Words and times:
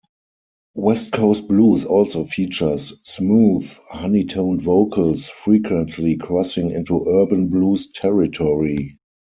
West 0.73 1.11
Coast 1.11 1.47
blues 1.47 1.85
also 1.85 2.23
features 2.23 2.91
smooth, 3.07 3.71
honey-toned 3.87 4.59
vocals, 4.59 5.29
frequently 5.29 6.17
crossing 6.17 6.71
into 6.71 7.05
urban 7.07 7.49
blues 7.49 7.91
territory. 7.91 8.97